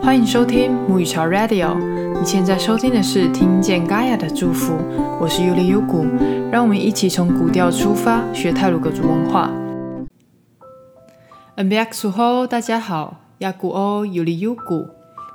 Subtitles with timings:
[0.00, 1.76] 欢迎收听母语潮 Radio。
[2.18, 4.72] 你现在收听的是听见 Gaia 的祝福，
[5.20, 6.06] 我是尤里尤古。
[6.50, 9.50] 让我们一起从古调出发，学泰鲁格族文化。
[11.56, 14.86] 恩比亚苏吼，大家好，亚古欧尤里尤古，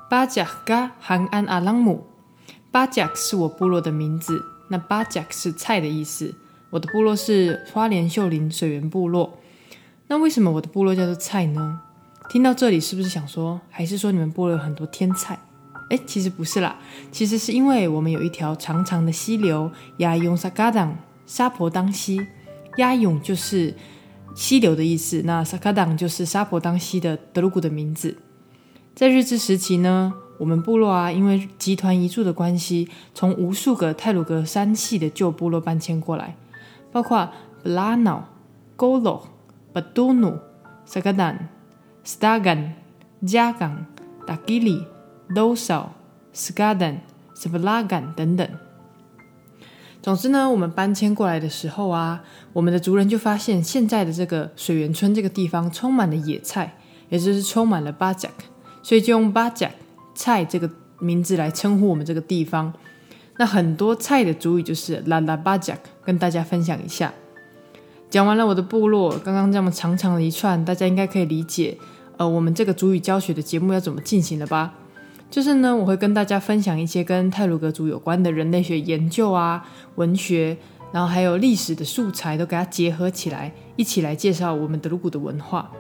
[0.10, 2.08] 巴贾嘎韩安阿朗姆。
[2.72, 6.34] 巴贾是我部落的名字，那巴贾是菜的意思。
[6.72, 9.38] 我的部落是花莲秀林水源部落。
[10.08, 11.82] 那为什么我的部落叫做菜呢？
[12.34, 15.38] 听到这里，是不是想说，还是说你们部落有很多天菜？
[15.92, 16.76] 哎，其实不是啦，
[17.12, 22.20] 其实是因为我们有一条长长的溪流——亚永萨嘎当沙婆当溪。
[22.78, 23.76] 亚永就是
[24.34, 28.18] 溪流的意思，那萨嘎当就是沙婆当溪的德鲁古的名字。
[28.96, 36.36] 在日治时期呢，我们部落啊，因为集团移住的关系，从无数个泰鲁格山系的旧部落搬迁过来，
[36.92, 37.30] 包括
[37.62, 38.28] 布拉瑙、
[38.76, 39.28] 沟洛、
[39.72, 40.40] 巴杜努、
[40.84, 41.38] 萨嘎当。
[42.06, 42.72] Stagan、
[43.26, 43.86] 加冈、
[44.28, 44.86] 达吉里、
[45.34, 45.94] 多少、
[46.34, 47.02] 斯卡丹、
[47.34, 48.48] 斯布拉干等等。
[50.02, 56.76] 总之呢，我们搬迁过来的时候啊，我们的族人就发现现在的这个水源村这个地方充满了野菜，
[57.08, 58.30] 也就是充满了巴贾，
[58.82, 59.72] 所以就用巴贾
[60.14, 62.74] 菜这个名字来称呼我们这个地方。
[63.38, 67.14] 那很多菜的主语就是拉拉巴贾，跟大家分享一下。
[68.10, 71.78] 讲完了我的部落，刚刚这么长长的一串，大家应该可以理解。
[72.18, 74.74] 呃，我们这个主语教学的节目要怎么进行了吧？
[75.32, 80.56] 就是呢，我会跟大家分享一些跟泰鲁格族有关的人类学研究啊、文学，
[80.92, 85.72] 然后还有历史的素材，都给它结合起来，一起来介绍我们德鲁古的文化。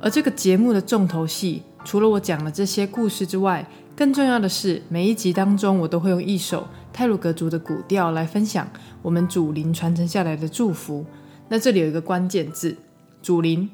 [0.00, 8.68] 而这个节目的重头戏，除了我讲了这些故事之外，更重要的是，每一集当中，我都会用一首泰鲁格族的古调来分享
[9.02, 11.06] 我们祖灵传承下来的祝福。
[11.48, 12.76] 那这里有一个关键字：
[13.22, 13.70] 祖灵。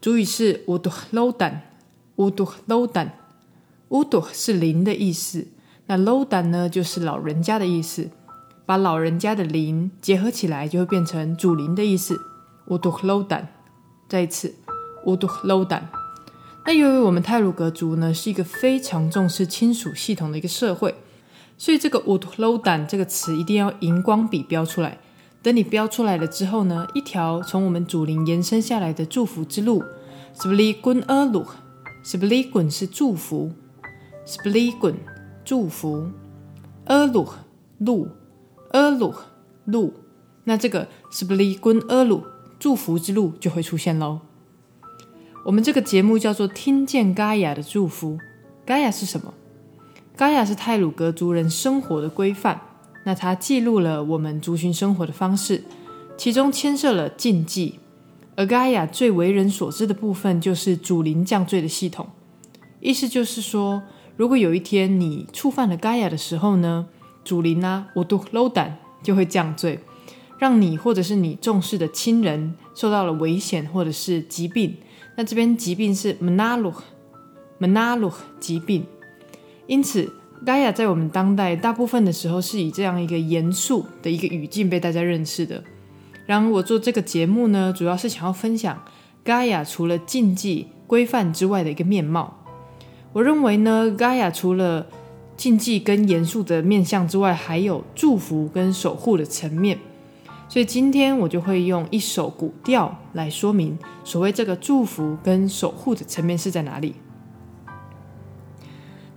[0.00, 1.60] 主语是乌杜罗丹，
[2.16, 3.18] 乌杜罗丹，
[3.90, 5.48] 乌杜是灵的意思。
[5.88, 8.08] 那罗丹呢，就是老人家的意思。
[8.64, 12.18] 把老人家的灵结合起来，就会变成主灵的意思。
[12.68, 13.48] 乌杜罗丹，
[14.08, 14.54] 再一次
[15.04, 15.90] 乌杜罗丹。
[16.64, 20.94] 那由于我们泰鲁格族呢，是一个非常重视亲属系统的一个社会，
[21.58, 24.98] 所以这个乌杜罗丹这个词一定要荧光笔标出来。
[25.42, 29.82] 等你标出来了之后呢，一条从我们祖灵延伸下来的祝福之路
[30.34, 31.46] s p l i g u n a l u
[32.04, 33.50] s p l i g u n 是祝福
[34.26, 34.96] s p l i g u n
[35.44, 36.10] 祝福
[36.84, 37.28] a l u
[37.78, 38.08] 路
[38.72, 39.14] a l u
[39.64, 39.94] 路，
[40.44, 42.22] 那这个 s p l i g u n a l u
[42.58, 44.20] 祝福之路就会出现喽。
[45.46, 48.18] 我们这个节目叫做听见嘎雅的祝福，
[48.66, 49.32] 嘎雅是什么？
[50.14, 52.60] 嘎雅是泰鲁格族人生活的规范。
[53.04, 55.64] 那它记录了我们族群生活的方式，
[56.16, 57.78] 其中牵涉了禁忌。
[58.36, 62.08] 而盖亚最为人所知的部分就是主灵降罪的系统，
[62.80, 63.82] 意思就是说，
[64.16, 66.86] 如果有一天你触犯了盖亚的时候呢，
[67.24, 69.80] 主灵啊，我都 low 胆就会降罪，
[70.38, 74.76] 让你或者是你重视的亲人受到了危险或者是疾病。
[75.16, 78.86] 那这边疾病是 manalu，manalu 疾病，
[79.66, 80.12] 因此。
[80.44, 85.62] 盖亚在我们当代大部分的时候是以这样一个严肃的一个语境被大家认识的。
[86.26, 88.82] 然后我做这个节目呢，主要是想要分享
[89.22, 92.38] 盖亚除了禁忌规范之外的一个面貌。
[93.12, 94.86] 我认为呢，盖亚除了
[95.36, 99.78] 禁忌跟严肃的面相之外，还有祝福跟守护的层面。
[100.48, 106.94] 所以今天我就会用一首古调来说明所谓这个祝福跟守护的层面是在哪里。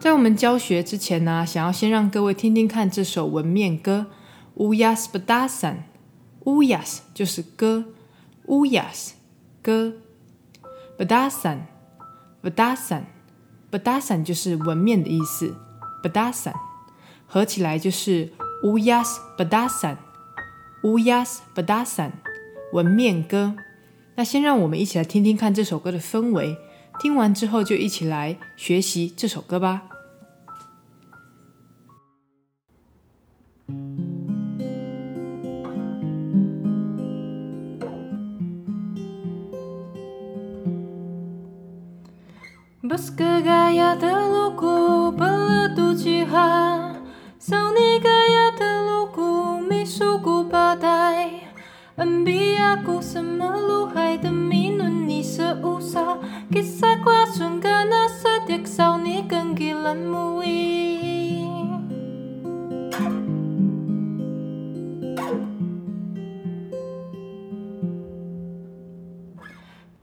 [0.04, 4.08] 在我们教学之前呢，想要先让各位听听看这首文面歌。
[4.56, 5.86] 乌亚斯不达散，
[6.44, 7.86] 乌亚斯就是歌，
[8.48, 9.14] 乌亚斯
[9.62, 9.94] 歌，
[10.98, 11.68] 不达散，
[12.42, 13.06] 不达散，
[13.72, 15.56] 不达散就是文面的意思。
[16.02, 16.54] 不达散
[17.26, 18.34] 合起来就是
[18.66, 19.98] 乌亚斯不达散，
[20.84, 22.12] 乌亚斯不达散
[22.74, 23.56] 文面歌。
[24.16, 26.58] 那先让我们一起来听听看这首歌的氛围，
[27.00, 29.84] 听完之后就一起来学习这首歌吧。
[42.84, 46.92] Bus gaya teluku peletu jiha
[47.40, 51.48] Sauni gaya teluku misuku badai
[51.96, 56.20] Embiaku semalu hai demi nuni seusah
[56.52, 60.84] Kisah kuasun gana setiak sauni genggilan mui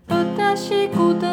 [0.09, 1.30] Pedasiku teluha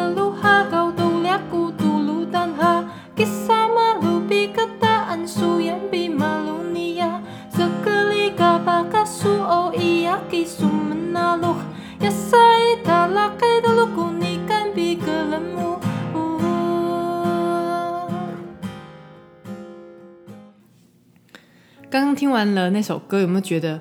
[22.70, 23.80] 那首歌，有没有觉得，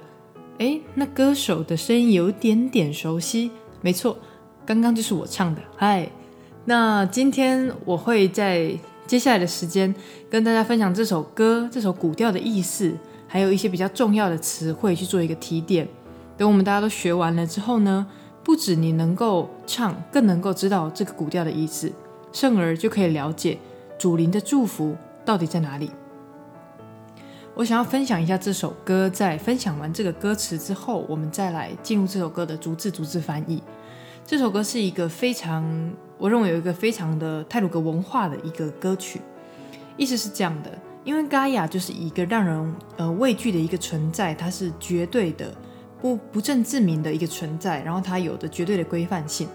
[0.60, 3.51] 哎，那歌手的声音有点点熟悉？
[3.81, 4.18] 没错，
[4.66, 5.62] 刚刚就是我唱的。
[5.75, 6.10] 嗨，
[6.66, 8.72] 那今天我会在
[9.06, 9.94] 接下来的时间
[10.30, 12.94] 跟大家分享这首歌、这首古调的意思，
[13.28, 15.88] 还有一些比较重要的词汇去做一个提点。
[16.36, 18.06] 等我们大家都学完了之后呢，
[18.44, 21.92] 不止你能够唱，更能够知道这个古调的意思，
[22.31, 23.57] 圣儿就可以了解
[23.98, 25.89] 主灵的祝福到底在哪里。
[27.57, 33.63] 我想要分享一下这首歌，在分享完这个歌词之后，我们再来进入这首歌的逐字逐字翻译。
[34.24, 35.65] 这首歌是一个非常，
[36.19, 39.19] 我认为有一个非常的泰鲁格文化的一个歌曲。
[39.98, 40.69] 意思是这样的，
[41.04, 45.51] 因为嘎雅就是一个让人呃畏惧的一个存在，它是绝对的
[46.00, 49.50] 不不正自明的一个存在，然后它有着绝对的规范性，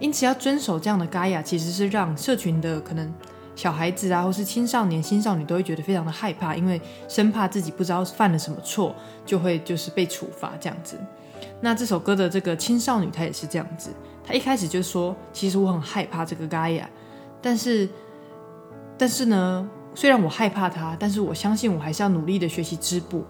[0.00, 3.12] 因此要遵守这样的嘎雅，其实是让社群的可能。
[3.56, 10.98] 小孩子啊，或是青少年、青少年都会觉得非常的害怕，因为生怕自己不知道犯了什么错，就会就是被处罚这样子。
[11.60, 13.90] 那这首歌的这个青少女她也是这样子，
[14.24, 16.84] 她一开始就说：“其实我很害怕这个 Gaia，
[17.40, 17.88] 但是
[18.98, 23.24] 但是呢，虽然我害怕他，但是我相信我还是要努力的学习织布，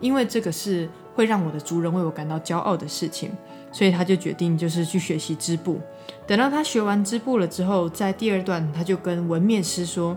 [0.00, 3.30] 因为这个是会让我的族人为我感到骄傲的事情。”
[3.72, 5.80] 所以他就决定就是去学习织布。
[6.26, 10.16] 等到他学完织布了之后，在第二段他就跟纹面师说：“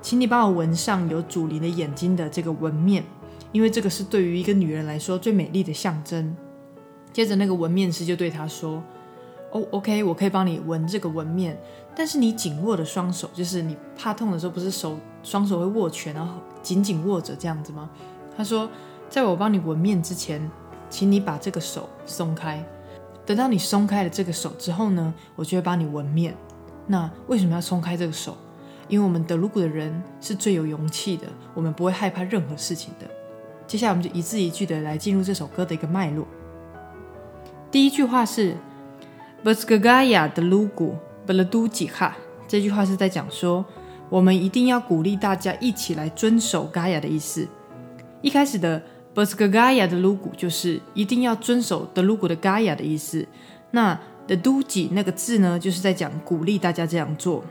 [0.00, 3.02] 请你帮我纹上有主灵的眼睛的这个纹面，
[3.52, 6.36] 因为这个是对于一个女人来说最美丽的象征。”
[7.12, 8.82] 接着那个纹面师就对他说
[9.50, 11.58] ：“哦，OK，我可以帮你纹这个纹面，
[11.96, 17.90] 但是你紧握的双手，就是你怕痛的时候，不是手双手会握拳，然后紧紧握着这样子吗？”
[18.36, 18.70] 他说
[19.10, 20.48] ：“在我帮你纹面之前，
[20.88, 22.64] 请你把这个手松开。”
[23.28, 26.34] 等到你松开了这个手之后呢，我就会帮你纹面。
[26.86, 28.34] 那为什么要松开这个手？
[28.88, 33.06] 因为我们德鲁古的人是最有勇气的，我们不会害怕任何事情的。
[33.66, 36.26] 接下来我们就一字一句的来进入这首歌的一个脉络。
[37.70, 38.56] 第一句话是
[39.44, 40.96] “Bersgaya 的 logo
[41.26, 42.16] beladu 几哈”，
[42.48, 43.62] 这句话是在讲说
[44.08, 47.46] 我们一定要鼓励大家一起来遵守 Gaia 的意思。
[48.22, 48.82] 一开始的。
[49.18, 53.26] Boskagaya 的 logo 就是一定要遵守的 logo 的 Gaia 的意思。
[53.72, 53.98] 那
[54.28, 57.42] 的 duji 那个字呢，就是在讲鼓励大家这样做。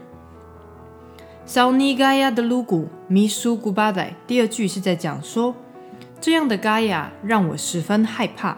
[1.46, 5.54] Sauni Gaia 的 logo misu gubadai 第二句是在讲说
[6.22, 8.58] 这样的 Gaia 让我十分害怕。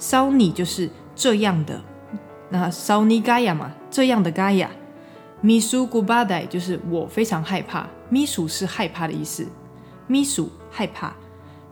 [0.00, 1.80] Sauni 就是这样的，
[2.48, 4.68] 那 Sauni Gaia 嘛，这样的 Gaia。
[5.44, 7.86] misu gubadai 就是我非常害怕。
[8.10, 9.46] misu 是害怕的意思
[10.08, 11.14] ，misu 害怕。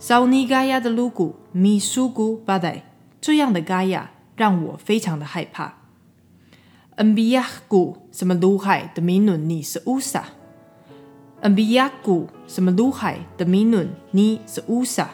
[0.01, 2.85] 少尼盖亚的鲁古米苏古巴代，
[3.21, 5.79] 这样的盖亚让我非常的害怕。
[6.95, 10.27] 恩比亚古什么卢海的米伦尼是乌萨？
[11.41, 15.11] 恩比亚古什么卢海的米伦尼是乌萨？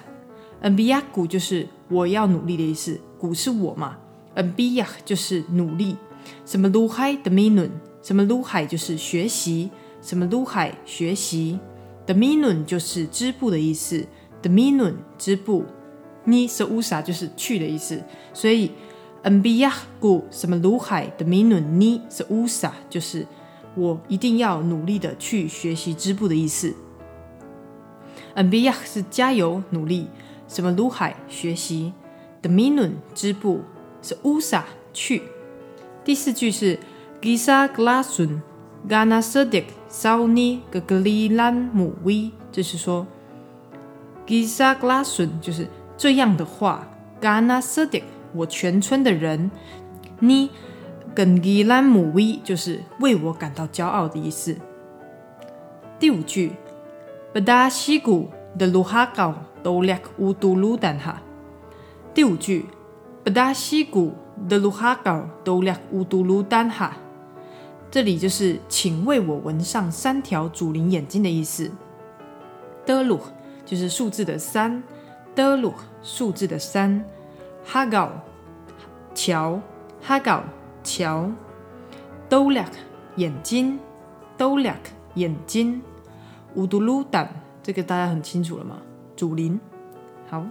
[0.61, 3.97] 恩比亚古就是我要努力的意思，古是我嘛？
[4.35, 5.97] 恩比亚就是努力。
[6.45, 7.71] 什么卢海的米伦？
[8.03, 9.71] 什么卢海就是学习？
[10.03, 11.59] 什么卢海学习
[12.05, 14.07] 的米伦就是织布的意思。
[14.45, 15.65] 的 minun 织布，
[16.25, 18.03] 你是乌萨就是去的意思，
[18.35, 18.73] 所以
[19.23, 23.27] n b i a 古什么卢海的 minun 你是乌萨就是
[23.75, 26.75] 我一定要努力的去学习织布的意思。
[28.35, 30.09] n b i a 是加油努力，
[30.47, 31.95] 什么卢海学习
[32.43, 33.63] 的 minun 织布
[34.03, 35.23] 是乌萨去。
[36.05, 36.79] 第四句是
[37.23, 38.41] gisa glasun
[38.87, 43.07] gana sedik sauni geglilan muwi，就是说。
[44.27, 46.89] Gisa glasun 就是这样的话
[47.21, 49.51] ，Gana sedik 我全村的人，
[50.19, 50.51] 你
[51.15, 54.57] 跟 Gilan muwi 就是为我感到骄傲的意思。
[55.99, 56.53] 第五句
[57.35, 58.29] ，Bada sigu
[58.59, 61.17] de luhakau dolak uduludan ha。
[62.15, 62.67] 第五句
[63.25, 64.13] ，Bada sigu
[64.49, 66.93] de luhakau dolak uduludan ha。
[67.91, 71.71] 这里就是请为我纹上三条主灵眼睛的意思。
[72.87, 73.21] 的鲁。
[73.65, 74.83] 就是数字的三
[75.35, 77.03] ，doluk，数字的三
[77.67, 78.11] ，hagol，
[79.15, 79.59] 桥
[80.07, 80.43] ，hagol，
[80.83, 81.31] 桥
[82.29, 82.69] ，dolak，
[83.17, 83.79] 眼睛
[84.37, 84.75] ，dolak，
[85.15, 85.81] 眼睛
[86.55, 87.27] ，uduludan，
[87.63, 88.77] 这个大家很清楚了吗？
[89.17, 89.59] 祖林，
[90.29, 90.45] 好。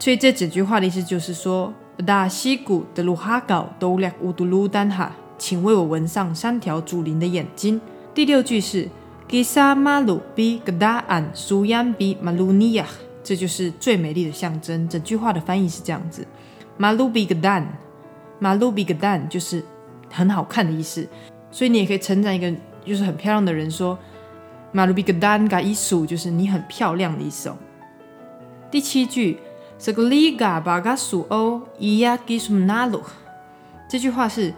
[0.00, 7.80] 所以这整句话的意思就是说：我大溪谷的路，hagol，dolak，uduludan 哈，请为我纹上三条祖灵的眼睛。
[8.12, 8.88] 第六句是。
[9.32, 12.84] Gisa malu bi gedaan suyan bi malunia，
[13.24, 14.86] 这就是最美丽的象征。
[14.86, 16.26] 整句话的翻译是这样子
[16.78, 19.64] ：malu bi gedan，malu bi gedan 就是
[20.10, 21.08] 很好看的意思。
[21.50, 22.52] 所以你也可以称赞一个
[22.84, 23.98] 就是很漂亮的人说
[24.70, 27.56] 马鲁比格丹嘎伊苏就是你很漂亮的意思哦。
[28.70, 29.38] 第七句
[29.80, 33.00] ，segaliga baga su o iya gisum nalu，
[33.88, 34.52] 这句话是，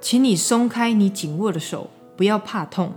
[0.00, 2.92] 请你松开你紧握的手，不要怕痛。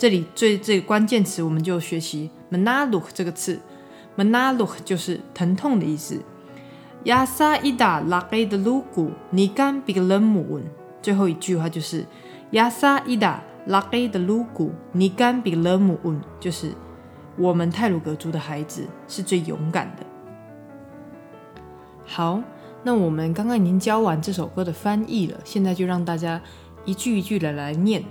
[0.00, 3.60] 这里最最关键词，我们就学习 menalu 这个词
[4.16, 6.22] ，menalu 就是疼痛的意思。
[7.04, 10.62] yasa ida lage de lugu nigan biglemun，
[11.02, 12.06] 最后一句话就是
[12.50, 16.72] yasa ida lage de lugu nigan biglemun，就是
[17.36, 20.06] 我们泰鲁格族的孩子是最勇敢的。
[22.06, 22.42] 好，
[22.82, 26.40] 那我们刚刚已经教完这首歌的翻译了，现在就让大家
[26.86, 28.02] 一句一句的来念。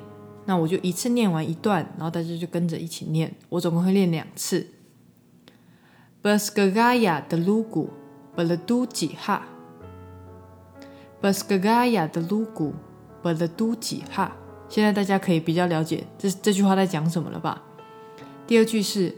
[0.50, 3.32] 那我就一次念完一段，然后大家就跟着一起念。
[3.50, 4.66] 我总共会练两次。
[6.24, 7.90] Bergaya de lugu
[8.36, 9.42] berdu jiha。
[11.22, 12.74] Bergaya de lugu
[13.24, 14.32] berdu jiha。
[14.68, 17.62] 现在大家可以比较了解这这句话在讲什么了吧？
[18.48, 19.14] 第二句是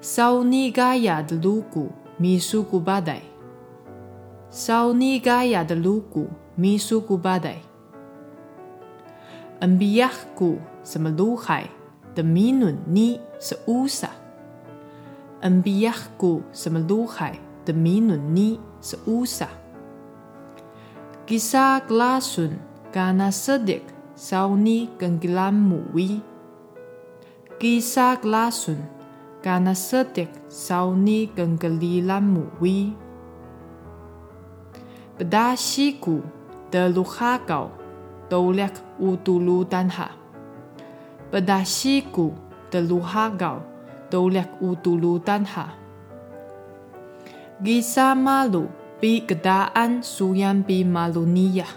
[0.00, 3.20] Saunigaya de lugu misugu badai。
[4.50, 7.56] Saunigaya de lugu misugu badai。
[9.62, 11.70] Ambiahku semeluhai
[12.18, 14.10] de minun ni seusa.
[15.38, 19.46] Ambiahku semeluhai de minun ni seusa.
[21.30, 22.58] Kisah glasun
[22.90, 23.86] karena sedik
[24.18, 26.18] sauni genggilan muwi.
[27.62, 28.82] Kisah glasun
[29.46, 32.98] karena sedik sauni genggilan muwi.
[35.14, 36.18] Bedasiku
[36.74, 37.81] deluhakau
[38.32, 40.08] dolek udulu danha.
[41.28, 42.32] Bedasiku
[42.72, 43.60] deluhagau
[44.08, 45.76] dolek udulu danha.
[47.60, 51.68] Gisa malu bi gedaan suyan bi malunia.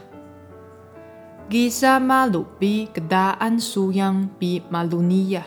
[1.52, 5.44] Gisa malu bi gedaan suyan bi malunia.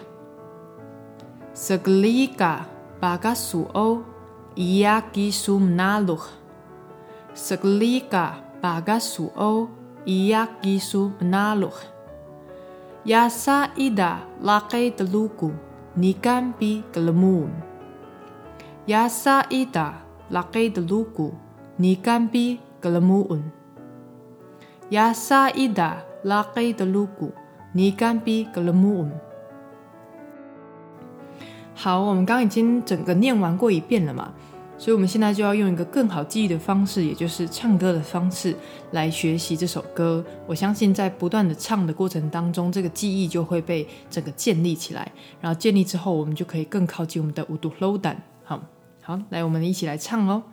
[1.57, 2.69] Segelika
[3.01, 4.05] bagasuo
[4.55, 6.23] ia gisum naluh.
[7.33, 11.76] Segelika bagasuo ia gisu menaluh.
[13.04, 15.52] Yasa ida lakai teluku
[15.96, 17.52] nikan pi kelemun.
[18.88, 21.32] Yasa ida lakai teluku
[21.80, 23.44] nikan pi kelemun.
[24.92, 27.32] Yasa ida lakai teluku
[27.76, 29.12] nikan pi kelemun.
[31.76, 34.32] 好，我们刚刚已经整个念完过一遍了嘛，
[34.79, 38.55] 所以我们现在就要用一个更好记忆的方式，也就是唱歌的方式
[38.93, 40.25] 来学习这首歌。
[40.47, 45.11] 我相信在不断的唱的过程当中，这个记忆就会被整个建立起来。
[45.41, 48.23] 然后建立之后，我们就可以更靠近我们的五度 low 胆。
[48.45, 48.63] 好，
[49.03, 50.45] 好，来，我们一起来唱哦。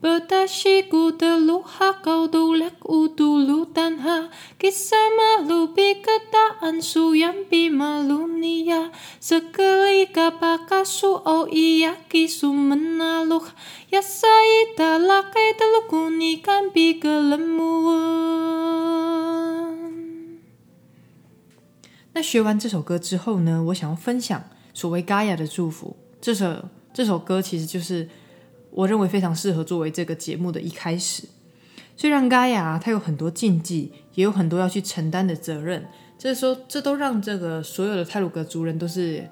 [0.00, 8.88] Bedasiku deluha kau dulek udulu tanha Kisah malu bi ketaan suyam bi malunia
[9.20, 13.44] Sekali kapakasu o iya kisu menaluh
[13.92, 18.08] Ya saida lakai telukuni kan bi kelemuan
[22.12, 24.42] 那学完这首歌之后呢，我想要分享
[24.74, 25.96] 所谓 Gaia 的祝福。
[26.20, 28.08] 这首这首歌其实就是
[28.70, 31.24] 我认为非常适合作为这个节目的一开始。
[31.96, 35.84] 虽然 Gaia 它有很多禁忌，也有很多要去承担的责任，
[36.18, 39.28] 这说这都让这个所有的泰鲁格族人都是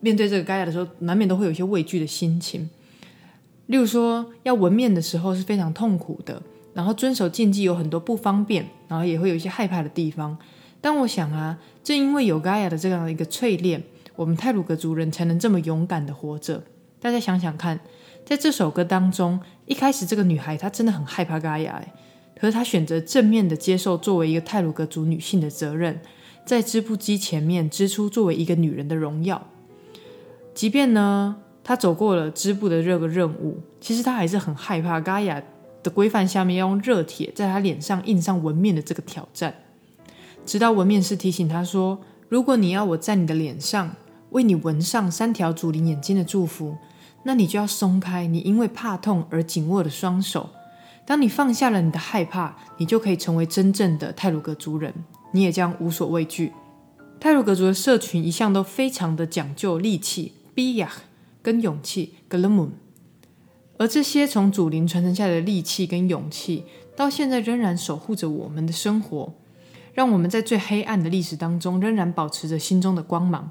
[0.00, 2.70] 面对这个 Gaia 的时候，难免都会有一些畏惧的心情。
[3.66, 6.40] 例如说，要纹面的时候是非常痛苦的，
[6.74, 10.38] 然后遵守禁忌有很多不方便，然后也会有一些害怕的地方。
[10.80, 13.82] 但我想啊，正因为有 Gaia 的这样一个淬炼，
[14.14, 16.62] 我们泰鲁格族人才能这么勇敢的活着。
[17.00, 17.80] 大家想想看。
[18.24, 21.80] 在这首歌当中，一开始这个女孩她真的很害怕嘎雅，
[22.34, 26.00] 可是她选择正面的接受作为一个泰鲁格族女性的责任，
[26.44, 29.46] 在织布机前面织出作为一个女人的荣耀。
[30.52, 35.40] 即便呢，她走过了织布的这个任务，其实她还是很害怕嘎雅
[35.84, 39.54] 的规范下面要用热铁在她脸上印上纹面的这个挑战。
[40.44, 43.94] 直到纹面师提醒她说：“如果你要我在你的脸上
[44.30, 46.76] 为你纹上三条竹林眼睛的祝福。”
[47.24, 50.50] 那你就要松开你因为怕痛而紧握的双手。
[51.04, 54.94] 当你放下了你的害怕，你就可以成为真正的泰鲁格族人，
[55.32, 56.52] 你也将无所畏惧。
[57.18, 60.88] 泰鲁格族的社群一向都非常的讲究力气，比亚
[61.42, 62.70] 跟勇气，格勒姆。
[63.78, 66.64] 而这些从祖灵传承下来的力气跟勇气，
[66.94, 69.34] 到现在仍然守护着我们的生活，
[69.94, 73.50] 让我们在最黑暗的历史当中，仍然保持着心中的光芒。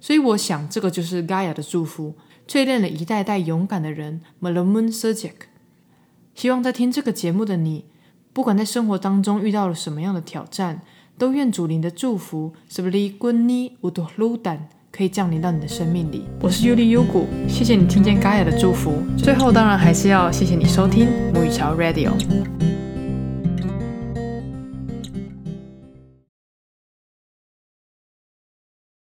[0.00, 2.14] 所以，我想这个就是 Gaia 的祝福，
[2.48, 4.22] 淬炼了一代代勇敢的人。
[4.40, 5.32] Malamun Sejak，
[6.34, 7.84] 希望在听这个节目的你，
[8.32, 10.80] 不管在生活当中遇到了什么样的挑战，
[11.18, 16.24] 都愿主灵的祝福 s e b l i Gunni Udludan 可以降临到你的生命里。
[16.40, 18.94] 我是 Yuli Yugu，谢谢你听见 Gaia 的祝福。
[19.18, 22.79] 最后，当然还是要谢谢你收听母语桥 Radio。